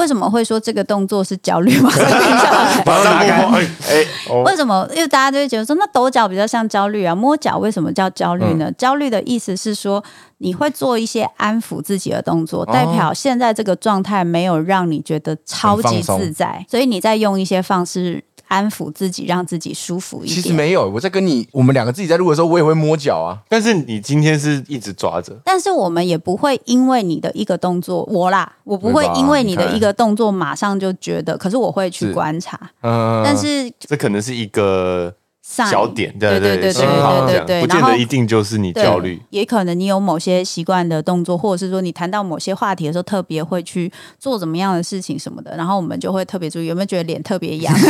[0.00, 1.90] 为什么会说这个动作是焦虑吗？
[1.94, 4.88] 等一下马上摸摸，哎为什么？
[4.94, 8.72] 因为大家就会觉得说，那抖脚比较像焦虑啊，摸脚为什么叫焦虑嗯呢？
[8.72, 10.02] 焦虑的意思是说，
[10.38, 20.34] 你会做一些安抚自己的动作，哦代表现在这个状态没有让你觉得超级自在，所以你在用一些方式安抚自己，让自己舒服一点。
[20.34, 23.38] 其实没有，我在跟你我们两个自己在录的时候，我也会摸脚啊。
[23.48, 32.10] 但是你今天是一直抓着，但是我们也不会因为你的一个动作，我啦，我不会因为你的一个动作马上就觉得，可是我会去是。
[32.12, 35.14] 观察，嗯，但是这可能是一个
[35.50, 39.20] 小点，对对对对对对对，然后不见得一定就是你焦虑。
[39.30, 47.74] 也可能你有某些习惯的动作，或者是说你谈到某些话题的时候，特别会去做怎么样的事情什么的，然后我们就会特别注意，有没有觉得脸特别痒？
[47.74, 47.86] 之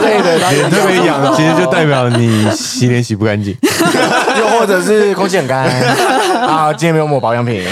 [0.00, 3.54] 类的， 脸特别痒，其实就代表你洗脸洗不干净。
[4.38, 5.68] 又或者是空气很干
[6.40, 7.62] 啊，今天没有抹保养品。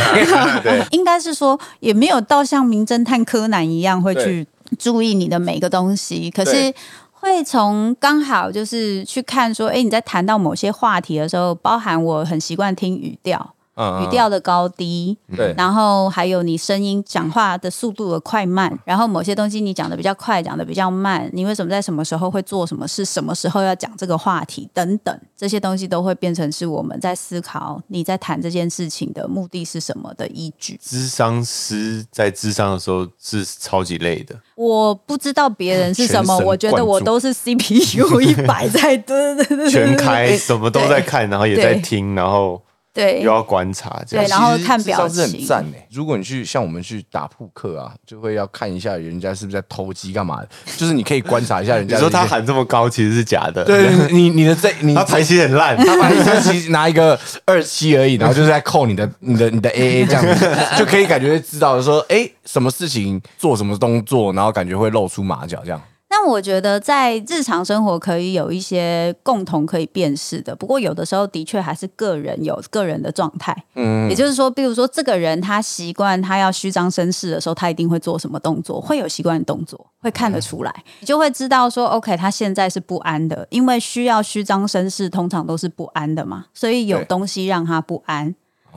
[0.63, 4.47] 对，应该是说也没有到像名侦探柯南一样会去
[4.79, 6.75] 注意你的每个东西，可是对。
[7.21, 15.55] 会从刚好就是去看说，哎，你在谈到某些话题的时候，包含我很习惯听语调，嗯语调的高低，对。
[15.57, 30.79] 然后还有你声音讲话的速度的快慢，然后某些东西你讲的比较快，讲的比较慢，你为什么在什么时候会做什么事，什么时候要讲这个话题等等，这些东西都会变成是我们在思考你在谈这件事情的目的是什么的依据。
[30.83, 42.61] 智商师在智商的时候是超级累的，我不知道别人是什么我觉得我都是 CPU 一百在，对对对对，全开，什么都在看，然后也在听，然后
[42.99, 45.87] 对又要观察，这样对然后其实看表智商是很情赞诶。
[45.91, 52.01] 如果你去像我们去打扑克啊，就会要看一下人家是不是在偷鸡干嘛的，就是你可以观察一下人家 你。
[52.01, 65.81] 说他喊这么高其实是假的，对你你的这你 他排期很烂， 他把你三七拿一个二七而已，然后就是在扣你的、你的、你的 A A 这样子，就可以感觉知道说，哎，什么事情做什么动作，然后感觉会露出马脚这样。
[66.09, 73.55] 但我觉得在日常生活可以有一些共同可以辨识的，不过有的时候的确还是个人有个人的状态。
[73.75, 88.35] 嗯也，就是说，比如说这个人他习惯他要虚张声势的时候，他一定会做什么动作，会有习惯的动作，会看得出来，你就会知道说，OK，他现在是不安的，因为需要虚张声势，通常都是不安的嘛，所以有东西让他不安。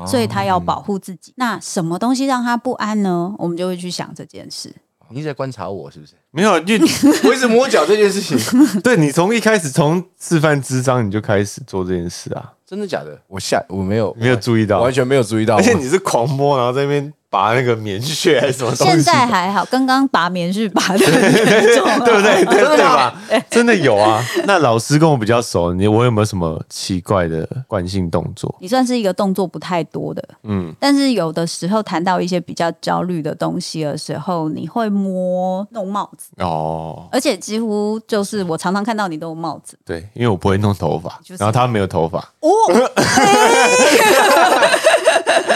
[0.08, 1.34] 所以他要保护自己。
[1.36, 3.36] 那什么东西让他不安呢？
[3.38, 4.74] 我们就会去想这件事。
[5.10, 6.14] 你在观察我是不是？
[6.32, 6.76] 没有，就
[7.28, 8.38] 我一直摸脚这件事情，
[8.82, 13.20] 对你从一开始从示范智商你就开始做这件事啊，真的假的？
[13.28, 15.58] 我下我没有没有注意到完全没有注意到。
[15.58, 22.46] 而且你是狂摸，然后在那边拔那个棉絮还是 什么东西，现在还好，刚刚拔棉絮拔的 对不对？
[22.46, 23.16] 对吧？
[23.50, 24.22] 真的有啊。
[24.46, 28.54] 那老师跟我比较熟，你我有没有什么奇怪的惯性动作？
[28.60, 39.78] 你算是一个动作不太多的，嗯，但是有的时候谈到一些比较焦虑的东西的时候，你会摸弄帽子，哦，而且几乎就是我常常看到你都有帽子。
[39.86, 41.42] 对，因为我不会弄头发，就是。
[41.42, 42.50] 然后他没有头发，哦，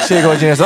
[0.08, 0.66] 谢谢各位今天说，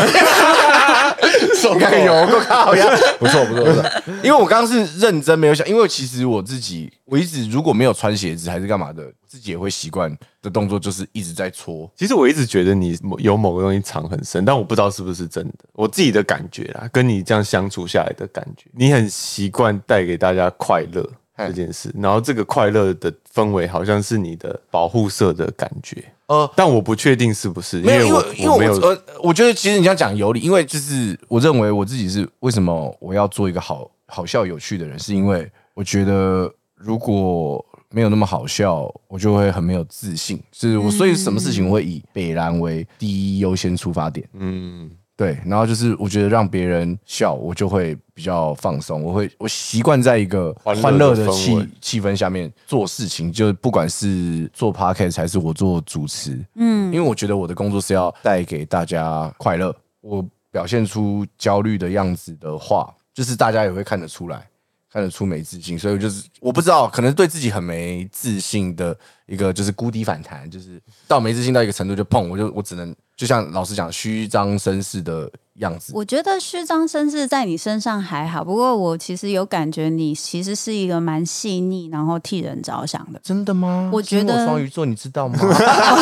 [1.79, 2.85] 看有够靠呀，
[3.19, 3.85] 不错不错不错。
[4.23, 11.89] 因为我刚刚是认真没有想，因为其实我自己，我一直如果没有穿鞋子还是干嘛的，自己也会习惯的动作就是一直在搓。
[11.95, 15.53] 其实我一直觉得你某有某个东西藏很深，但我不知道是不是真的。
[15.73, 21.07] 我自己的感觉啦，跟你这样相处下来的感觉，你很习惯带给大家快乐
[21.47, 26.03] 这件事，然后这个快乐的氛围好像是你的保护色的感觉。
[26.27, 40.39] 呃，但我不确定是不是，因为因我没有呃，我觉得其实你要讲有理，因为就是我认为我自己是为什么我要做一个好好笑有趣的人，是因为我觉得如果没有那么好笑，我就会很没有自信。
[40.51, 44.27] 就是我所以什么事情我会以北兰为第一优先出发点。
[44.33, 49.03] 嗯，对，然后就是我觉得让别人笑，我就会比较放松。
[49.03, 59.75] 我会我习惯在一个欢乐的气气氛下面做事情，就是不管是做 podcast 还是我做主持，嗯，因为我觉得我的工作是要带给大家快乐。
[59.99, 64.47] 我表现出焦虑的样子的话，就是大家也会看得出来。
[64.91, 75.93] 看得出没自信，所以我就是我不知道，可能对自己很没自信的一个就是谷底反弹，就是到没自信到一个程度就碰，我就我只能就像老师讲虚张声势的样子。
[75.95, 83.19] 我觉得虚张声势在你身上还好，不过我其实有感觉你其实是一个蛮细腻，然后替人着想的。
[83.23, 83.89] 真的吗？
[83.93, 85.37] 我觉得双鱼座，你知道吗？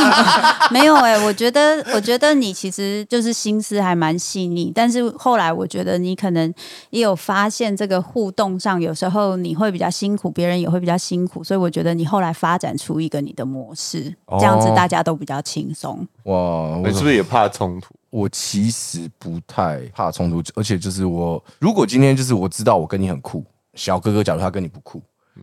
[0.72, 6.54] 没有哎、我觉得，我觉得你其实就是心思还蛮细腻，但是后来我觉得你可能
[6.90, 16.06] 也有发现这个互动上，有时候你会比较辛苦，别人也会比较辛苦，所以我觉得你后来发展出一个你的模式，这样子哦大家都比较轻松。
[16.24, 17.88] 哇，我你是不是也怕冲突？
[18.10, 25.02] 我其实不太怕冲突，而且就是我如果今天就是我知道我跟你很酷，小哥哥假如他跟你不酷，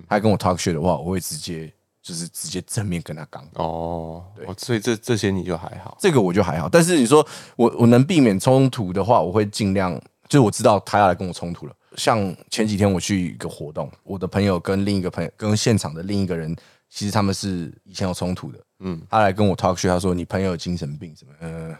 [0.08, 1.72] 他跟我 talk shit 的话，我会直接
[2.02, 3.46] 就是直接正面跟他刚。
[3.54, 5.96] 哦，对所以这这些你就还好。
[6.00, 9.94] 这个我就还好，但是你说我我能避免冲突的话，我会尽量，
[10.28, 11.74] 就是我知道他要来跟我冲突了。
[11.96, 16.54] 像前几天我去一个活动，我的朋友跟另一个朋友跟现场的另一个人，
[16.90, 18.58] 其实他们是以前有冲突的。
[18.80, 21.32] 嗯，他来跟我 talk shit，他说你朋友有精神病什么？
[21.38, 21.78] 呃，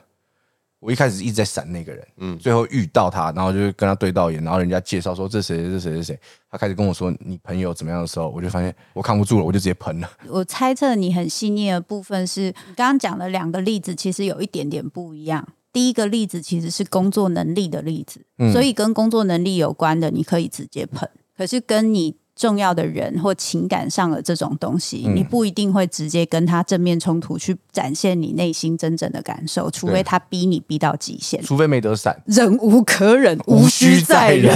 [0.85, 6.19] 我一开始一直在闪那个人，嗯，最后遇到他，然后就跟他对到眼，然后人家介绍说这谁这谁这谁，
[6.51, 10.11] 他开始跟我说你朋友怎么样的时候，我就发现我扛不住了，我就直接喷了。
[10.29, 15.49] 我猜测你很细腻的部分是你刚刚讲的两个例子，其实有一点点不一样。
[15.73, 18.21] 第一个例子其实是工作能力的例子，
[18.53, 21.09] 所以跟工作能力有关的，你可以直接喷。
[21.37, 31.41] 可是跟你重要的人或情感上的这种东西，你不一定会直接跟他正面冲突去展现你内心真正的感受，除非他逼你逼到极限。
[31.43, 34.53] 除非没得闪，忍无可忍，无需再忍。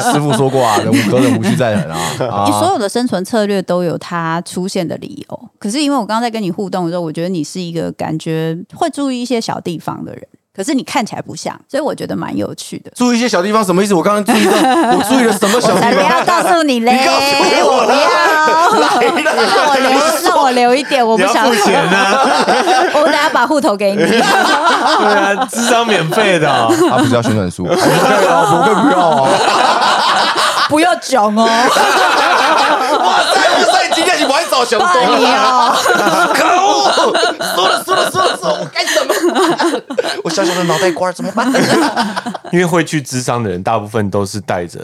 [0.00, 1.98] 师傅说过啊，忍无可忍，无需再忍啊。
[2.30, 5.50] 啊你所有的生存策略都有它出现的理由。
[5.58, 12.90] 可是因为我刚刚在跟你互动的时候，我觉得你是一个感觉会注意一些小地方的人，可是你看起来不像，所以我觉得蛮有趣的。
[12.94, 13.94] 注意一些小地方什么意思？
[13.94, 14.52] 我刚刚注意到，
[14.96, 15.92] 我注意了什么小地方？
[15.92, 16.92] 不要 告诉你嘞！
[16.92, 17.20] 你告诉
[17.68, 19.90] 我我不要，让我留，
[20.28, 21.96] 让我留一点，我不想付钱呢？
[22.94, 23.96] 我等下把户头给你。
[24.04, 26.70] 对啊，智商免费的哦。
[26.90, 27.64] 他不是要宣传书？
[27.64, 29.28] 不可以啊，不会不要啊！
[30.68, 31.48] 不要讲哦，
[32.98, 35.74] 哇塞哇塞，今天你玩找熊拜你哦。
[36.34, 36.92] 可恶！
[37.54, 39.82] 输了输了输了输了，我该怎么办？
[40.24, 41.50] 我小小的脑袋瓜怎么办？
[42.52, 44.80] 因为会去智商的人，大部分都是带着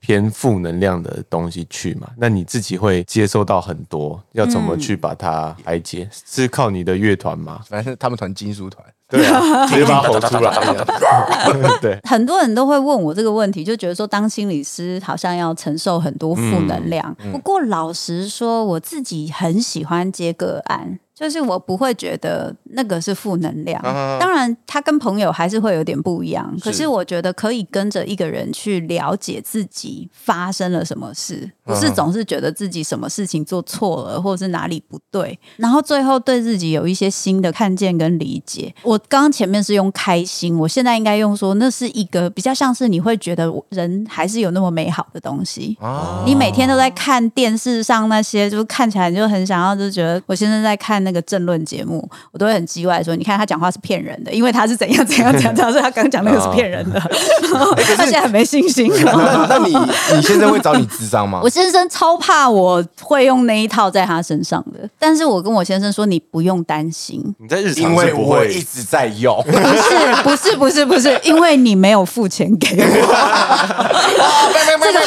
[0.00, 2.08] 偏负能量的东西去嘛。
[2.16, 6.08] 那你自己会接收到很多，要怎么去把它排解？
[6.26, 7.60] 是靠你的乐团吗？
[7.68, 10.52] 反正他们团金属团，对啊， 直接把吼出来。
[11.82, 17.14] 对，很多人都会问我这个问题，就觉得说当心理师好像要承受很多负能量。
[17.32, 20.98] 不过老实说，我自己很喜欢接个案。
[21.20, 23.78] 就是我不会觉得那个是负能量，
[24.18, 26.50] 当然他跟朋友还是会有点不一样。
[26.62, 38.74] 可是我觉得可以跟着一个人去了解自己发生了什么事，不是总是觉得自己什么事情做错了，或者是哪里不对，然后最后对自己有一些新的看见跟理解。
[38.82, 45.76] 我刚刚前面是用开心，我现在应该用说那是一个比较像是你会觉得人还是有那么美好的东西。
[46.24, 57.00] 你每天都在看电视上那些，就是看起来你就很想要，就觉得我现在在看那个政论节目，我都会很叽歪说，你看他讲话是骗人的，因为他是怎样怎样怎样， 所以他刚讲那个是骗人的，
[57.96, 58.90] 他现在很没信心。
[59.04, 59.74] 那 那你
[60.14, 61.48] 你现在会找你智商吗我？
[61.48, 69.36] 先生超怕我会用那一套在他身上的，但是我跟我先生说，你不用担心，你在日常因为是不会我一直在用。
[69.44, 72.82] 不是不是不是不是，因为你没有付钱给我，
[74.80, 75.00] 这个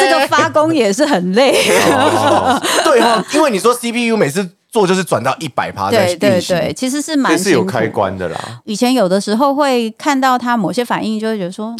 [0.00, 1.52] 这个发工也是很累。
[1.92, 8.62] 哦对哈，因为你说 CPU 每次做就是转到一百趴在对对对，其实是蛮是有开关的啦。
[8.64, 11.76] 以前有的时候会看到他某些反应，就会觉得说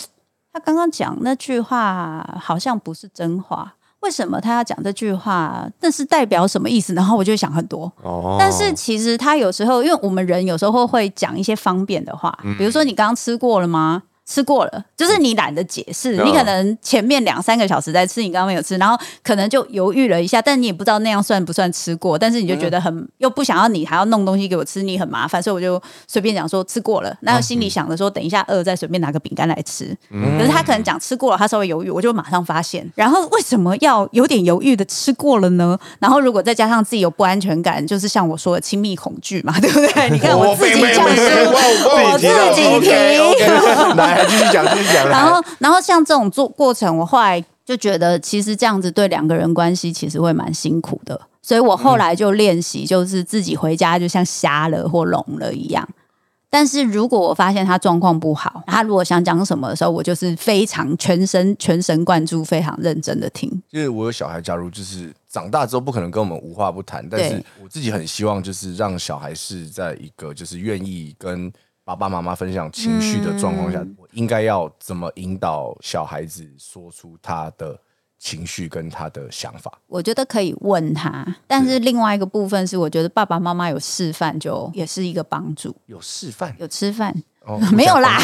[0.53, 5.67] 他刚刚讲那句话好像不是真话，为什么他要讲这句话？
[5.81, 6.93] 那是代表什么意思？
[6.93, 7.91] 然后我就会想很多。
[8.03, 14.03] 哦，但是其实他有时候，因为我们人有时候会讲一些方便的话，比如说你刚刚吃过了吗？
[14.25, 35.77] 吃过了，就是你懒得解释，嗯你可能前面两三个小时在吃，你刚刚没有吃，然后可能就犹豫了一下，但你也不知道那样算不算吃过，但是你就觉得很、又不想要你还要弄东西给我吃，你很麻烦，所以我就随便讲说吃过了，那心里想着说等一下饿再随便拿个饼干来吃，可是他可能讲吃过了，他稍微犹豫，我就马上发现，然后为什么要有点犹豫的吃过了呢？
[35.99, 40.11] 然后如果再加上自己有不安全感，就是像我说的亲密恐惧嘛，对不对？
[40.11, 41.23] 你看我自己讲书，
[41.91, 42.93] 我自己听。
[44.15, 45.09] 来继续讲，继续讲。
[45.09, 51.21] 然后，然后像这种做过程，我后来就觉得，其实这样子对两个人关系其实会蛮辛苦的。
[51.43, 55.89] 所以我后来就练习，就是自己回家就像瞎了或聋了一样。
[56.49, 63.51] 但是如果我发现他状况不好，他如果想讲什么的时候，我就是非常全神全神贯注、非常认真的听。
[63.71, 71.51] 就是我有小孩，假如就是长大之后不可能跟我们无话不谈，但是我自己很希望就是让小孩是在一个就是愿意跟
[71.85, 77.77] 爸爸妈妈分享情绪的状况下，嗯我应该要怎么引导小孩子说出他的
[78.19, 79.73] 情绪跟他的想法。
[79.89, 85.75] 我觉得可以问他，但是另外一个部分是，我觉得爸爸妈妈有示范，就也是一个帮助。
[85.87, 87.13] 有示范有吃饭、
[87.45, 88.19] 哦 没有啦？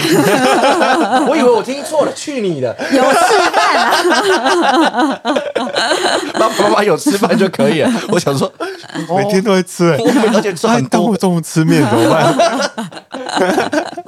[1.28, 2.76] 我以为我听错了，去你的！
[2.94, 3.50] 有示
[6.38, 7.92] 爸爸妈妈有吃饭就可以了。
[8.10, 8.50] 我想说，
[9.16, 9.98] 每天都会吃、欸，
[10.34, 11.18] 而且吃很多我。
[11.18, 12.32] 中午吃面怎么办？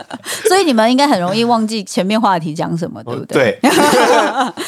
[0.46, 3.58] 所以你们应该很容易忘记前面话题讲什么，对不对？
[3.60, 3.70] 对，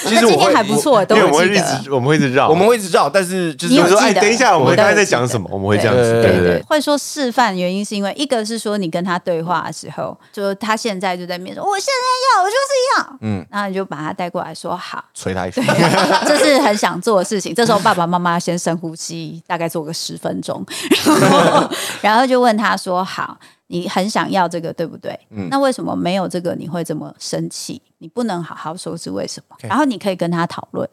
[0.05, 1.59] 其实我今天还不错，都因为我们会一。
[1.59, 5.49] 直我们会一直绕，我们会一直绕，但是就是你有就说哎，等一下，我们我刚才在讲什么？
[5.53, 6.63] 我们会这样子，对对对对。
[6.69, 11.93] 会说示范，原因是因为一个是说你跟他对话的时候，就他现在就在面说，我现在
[12.41, 12.59] 要，我就是
[12.97, 15.63] 要，嗯嗯，然后你就把他带过来说好，捶他一下。
[16.27, 17.55] 这是很想做的事情。
[17.55, 20.65] 这时候爸爸妈妈先深呼吸，大概做个十分钟，
[21.21, 21.71] 然 后
[22.03, 25.19] 然后就问他说：“好，你很想要这个，对不对？
[25.31, 27.81] 嗯那为什么没有这个你会这么生气？
[27.99, 29.57] 你不能好好说是为什么？
[29.61, 30.89] 然后你可以跟他讨论。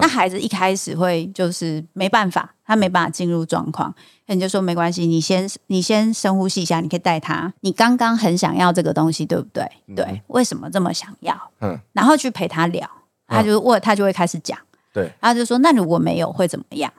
[0.00, 3.94] 那孩子一开始会就是没办法，他没办法进入状况，
[4.26, 7.52] 那你就说没关系，你先你先深呼吸一下，你可以带他。
[7.60, 9.64] 你刚刚很想要这个东西，对不对？
[9.94, 11.34] 对，为什么这么想要？
[11.60, 12.90] 嗯嗯，然后去陪他聊，
[13.30, 14.58] 他就问，他就会开始讲。
[14.92, 16.92] 对，他就说那如果没有会怎么样？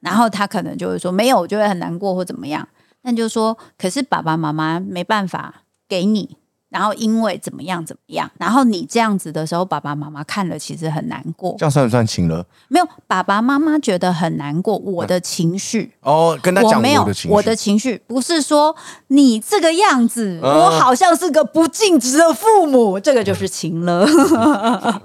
[0.00, 2.68] 然后他可能就会说没有，我就会很难过或怎么样。
[3.02, 6.36] 那就说，可是爸爸妈妈没办法给你，
[6.68, 11.64] 然后因为怎么样怎么样，然后你这样子的时候，爸爸妈妈看了其实很难过这。
[11.64, 12.44] 样算不算情了？
[12.68, 15.92] 没有，爸爸妈妈觉得很难过，我的情绪。
[16.00, 18.74] 哦，跟他讲我没有的情绪，我的情绪，不是说
[19.08, 24.06] 你这个样子，嗯我好像是个不尽职的父母，这个就是情了。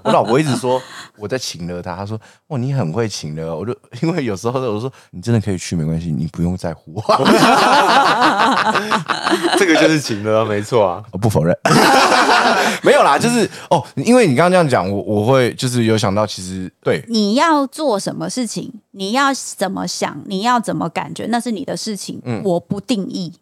[0.02, 0.80] 我老婆一直说
[1.16, 7.02] 我在情了他，他说哦你很会情了，我就 因为有时候我说你真的可以去没关系，你不用在乎我，
[9.58, 11.02] 这个就是情了，没错啊。
[11.12, 11.53] 我不否认，
[12.82, 17.04] 没有啦，就是哦，因为你刚刚这样讲，我我会就是有想到，其实对。
[17.08, 23.32] 你要做什么事情，你要怎么想，你要怎么感觉，那是你的事情，我不定义，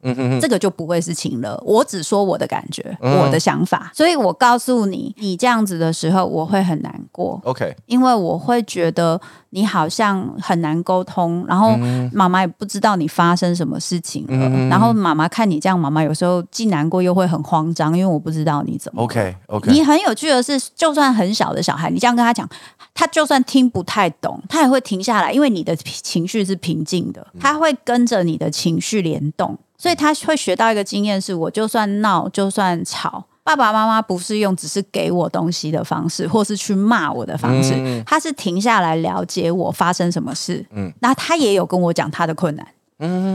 [0.41, 1.63] 这个就不会是情了。
[1.65, 11.77] 我只说我的感觉，我的想法，所以我告诉你，你这样子的时候，我会很难过，OK，因为我会觉得你好像很难沟通，然后
[12.13, 22.49] 妈妈也不知道你发生什么事情了，然后妈妈看你这样，妈妈有时候既难过又会很慌张，因为我不知道你怎么 OK OK，你很有趣的是，就算很小的小孩，你这样跟他讲，
[22.95, 33.27] 他就算听不太懂，他也会停下来，因为你的情绪是平静的，他会跟着你的情绪联动，所以他会学到一个经验是：我就算闹，就算吵。
[33.45, 37.75] 爸爸妈妈不是用只是给我东西的方式，或是去骂我的方式，
[38.07, 42.65] 他是停下来了解我发生什么事，嗯，那他也有跟我讲他的困难，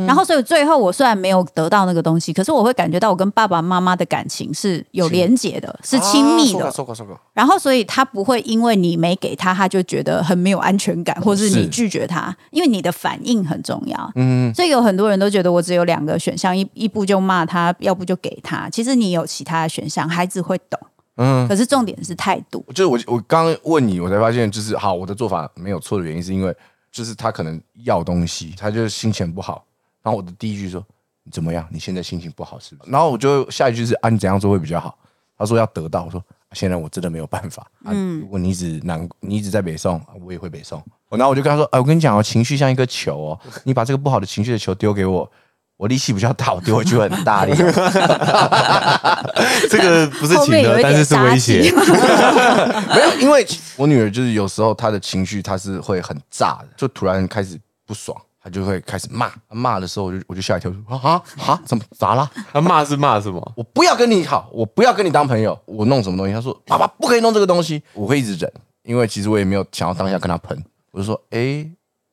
[0.07, 6.72] 然后，所以最后我虽然没有得到那个东西，可是我会感觉到我跟爸爸妈妈的感情是有连结的，是亲密的。
[7.34, 14.11] 然后，所以他不会因为你没给他，他就觉得很没有安全感，或是你拒绝他，因为你的反应很重要。
[14.15, 18.70] 嗯，所以有很多人都觉得我只有两个选项，一一步就骂他，要不就给他。
[18.70, 20.80] 其实你有其他的选项，孩子会懂。
[21.18, 22.63] 嗯，可是重点是态度。
[22.76, 26.55] 就是我我刚刚问你，我才发现就是好，我的做法没有错的原因是因为
[26.97, 29.63] 就是他可能要东西，他就是心情不好，
[30.01, 30.83] 然后我的第一句说
[31.21, 31.67] 你怎么样？
[31.69, 32.89] 你现在心情不好是不是？
[32.89, 34.97] 然后我就下一句是啊，你怎样做会比较好？
[35.37, 36.19] 他说要得到，我说
[36.49, 37.93] 啊现在我真的没有办法啊。
[38.19, 40.83] 如果你一直难，你一直在北宋，啊我也会北宋。
[41.09, 45.31] 然后我就跟他说，哎、我跟你讲哦，情绪像一个球哦，你把这个不好的情绪的球丢给我，
[45.78, 47.55] 我力气比较大，我丢回去会很大力。
[49.69, 51.71] 这个不是情勒，但是是威胁。
[52.93, 59.32] 没有，因为我女儿就是有时候她的情绪她是会很炸的，就突然开始不爽，她就会开始骂。
[59.49, 62.28] 骂的时候我就我就吓一跳，说啊啊怎么咋啦？
[62.51, 63.53] 她骂是骂什么？
[63.55, 65.57] 我不要跟你好，我不要跟你当朋友。
[65.65, 66.34] 我弄什么东西？
[66.34, 68.51] 她说爸爸不可以弄这个东西，我会一直忍，
[68.84, 70.57] 因为其实我也没有想要当下跟她喷。
[70.91, 71.63] 我就说，哎、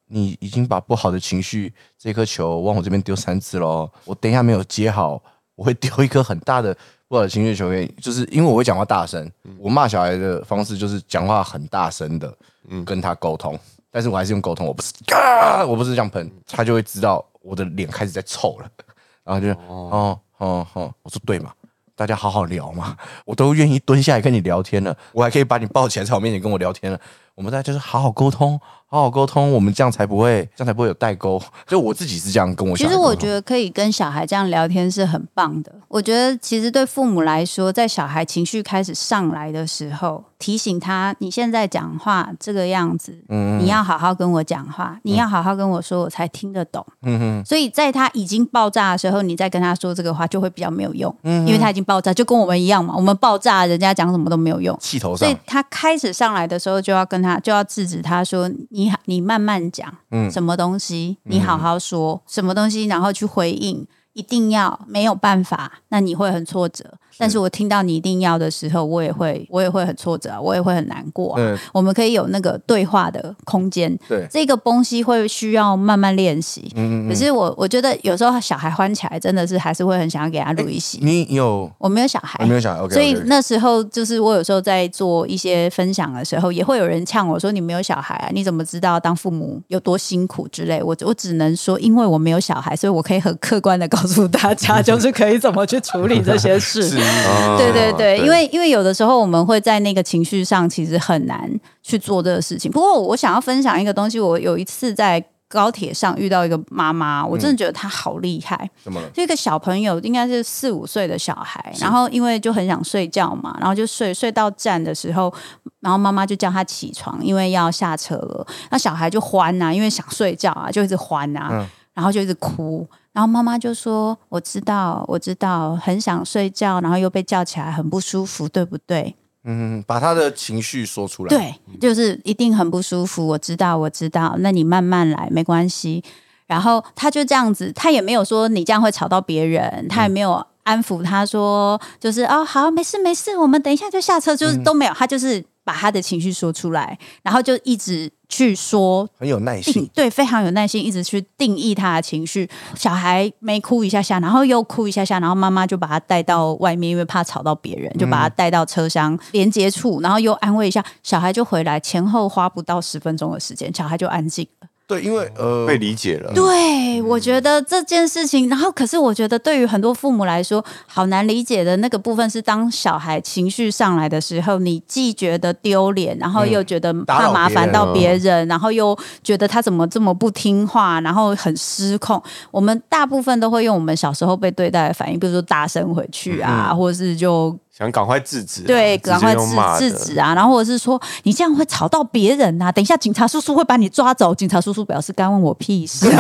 [0.07, 5.23] 你已经把不好的情绪这颗球往我这边丢三次喽，我等一下没有接好，
[5.55, 6.77] 我会丢一颗很大的
[7.09, 12.37] 不好的情绪球给你，就是因为我会讲话大声，我骂小孩的方式就是讲话很大声的，
[12.85, 13.59] 跟他沟通，
[13.91, 18.69] 但是我还是用沟通，我不是啊，我不是这样喷，他就会知道我的脸开始在臭了，
[19.25, 21.53] 然后就哦哦哦，我说对嘛。
[21.97, 27.01] 大家好好聊嘛，我都愿意蹲下来跟你聊天了，我还可以把你抱起来在我面前跟我聊天了。
[27.37, 28.61] 我们大家就是好好沟通，
[28.95, 31.43] 好好沟通，我们这样才不会，这样才不会有代沟。
[31.67, 32.97] 就我自己是这样跟我其实。
[32.97, 35.73] 我觉得可以跟小孩这样聊天是很棒的。
[35.89, 46.87] 我觉得其实对父母来说，在小孩情绪开始上来的时候，提醒他你现在讲话这个样子，嗯你要好好跟我讲话，你要好好跟我说，我才听得懂。
[47.03, 52.95] 嗯哼，所以在他已经爆炸的时候，你再跟他说这个话，就会比较没有用，嗯因为他已经爆炸，就跟我们一样嘛。
[52.97, 54.77] 我们爆炸，人家讲什么都没有用。
[54.81, 63.87] 气头上，所以他开始上来的时候，就要跟他就要制止他说：“你好，你慢慢讲，嗯什么东西，你好好说，什么东西，然后去回应。
[64.15, 66.95] 一定要没有办法，那你会很挫折。
[67.19, 71.59] 但是我听到你一定要的时候，我也会，我也会很挫折啊，我也会很难过啊、嗯。
[71.73, 76.73] 我们可以有那个对话的空间，对，这个东西会需要慢慢练习。
[76.77, 80.99] 嗯可是我我觉得有时候小孩欢起来，真的是还是会很想要给他录一席。
[81.03, 81.71] 你有？
[81.79, 96.83] 我没有小孩，我没有想，OK，所以那时候就是我有时候在做一些分享的时候，也会有人呛我说：“你没有小孩啊，你怎么知道当父母有多辛苦之类？”我我只能说，因为我没有小孩，所以我可以很客观的告诉大家， 就是可以怎么去处理这些事。
[96.89, 101.49] 是啊对对对，因为因为有的时候我们会在那个情绪上其实很难
[101.83, 102.71] 去做这个事情。
[102.71, 108.69] 不过我想要分享一个东西，我有一次在高铁上遇到一个妈妈，我真的觉得她好厉害。
[108.83, 109.09] 怎么了？
[109.11, 115.33] 就一个小朋友，应该是四五岁的小孩，然后因为就很想睡觉嘛，然后就睡睡到站的时候，
[115.81, 118.47] 然后妈妈就叫他起床，因为要下车了。
[118.71, 122.87] 那小孩就欢呐、因为想睡觉啊，就一直欢呐、嗯然后就一直哭。
[123.13, 129.15] 然后妈妈就说：“我知道，我知道，很想睡觉，然后又被叫起来，很不舒服，对不对？”
[129.47, 133.27] 嗯，把他的情绪说出来。，对，就是一定很不舒服。
[133.27, 134.35] 我知道，我知道。
[134.39, 136.03] 那你慢慢来，没关系。
[136.47, 144.93] 然后他就这样子，他也没有说你这样会吵到别人，他也没有安抚他说，就是哦，好，没事没事，我们等一下就下车，就是都没有。
[144.93, 149.89] 他就是把他的情绪说出来，然后就一直去说很有耐心。
[149.95, 152.49] 对，非常有耐心，一直去定义他的情绪。
[152.77, 164.69] 小孩没哭一下下，然后又哭一下下，然后妈妈就把他带到外面，因为怕吵到别人，就把他带到车厢连接处，然后又安慰一下，小孩就回来，前后花不到十分钟的时间，小孩就安静了。
[164.87, 166.31] 对，因为呃，被理解了。
[166.35, 182.23] 对，我觉得这件事情，然后可是我觉得对于很多父母来说，好难理解的那个部分是，当小孩情绪上来的时候，你既觉得丢脸，然后又觉得怕麻烦到别别人，然后又觉得他怎么这么不听话，然后很失控。
[182.51, 190.33] 我们大部分都会用我们小时候被对待的反应，比如说大声回去啊，或者是就想赶快制止啊，对，赶快制制止啊！
[190.33, 196.07] 然后或者是说你这样会吵到别人呐、等一下警察叔叔会把你抓走，警察叔叔表示干问我屁事。
[196.07, 196.15] 对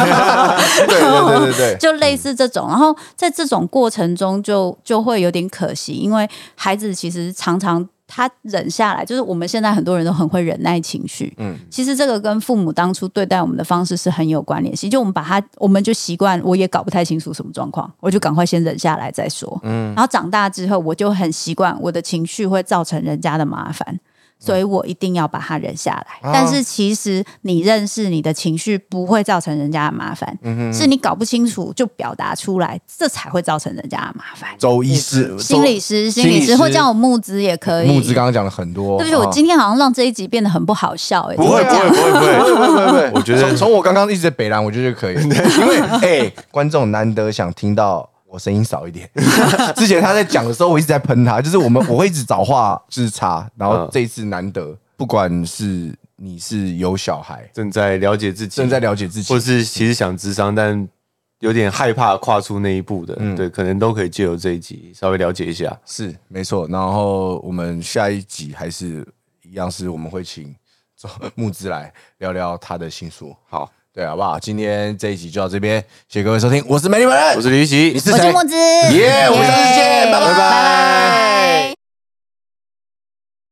[0.88, 23.98] 对对对对，就类似这种，然后在这种过程中就就会有点可惜，因为孩子其实常常他忍下来，就是我们现在很多人都很会忍耐情绪，嗯，其实这个跟父母当初对待我们的方式是很有关联性，就我们把他，我们就习惯，我也搞不太清楚什么状况，我就赶快先忍下来再说，嗯，然后长大之后，我就很习惯我的情绪会造成人家的麻烦。
[24.44, 30.36] 所以我一定要把他忍下来，啊但是其实你认识你的情绪不会造成人家的麻烦，
[30.72, 34.50] 是你搞不清楚就表达出来，这才会造成人家的麻烦。
[34.58, 37.88] 周医师、心理师，心理师或叫我木子也可以。
[37.88, 49.08] 木子刚刚讲了很多，对不起，我啊今天好像让这一集变得很不好笑哎、不会不会不会不会，不会不会不会， 我觉得从从我刚刚一直在北兰，我觉得就可以， 因为哎、观众难得想听到我声音少一点。
[49.76, 60.88] 之前他在讲的时候，我一直在喷他，就是我们我会一直找话之差，然后嗯这一次难得，不管是你是有小孩，正在了解自己，正在了解自己或，是其实想智商，但
[61.38, 65.78] 有点害怕跨出那一步的，嗯对，可能都可以借由这一集稍微了解一下。
[65.86, 66.66] 是没错。
[66.68, 69.06] 然后我们下一集还是
[69.42, 70.52] 一样，是我们会请
[71.36, 73.32] 木之来聊聊他的新书。
[73.48, 74.40] 好，对，好不好？
[74.40, 78.32] 今天这一集就到这边，谢谢各位收听，我是美丽本人，我是李玉你玺，是谁我是？
[78.32, 78.56] 木子，
[78.96, 81.73] 耶我们下次见拜拜拜拜。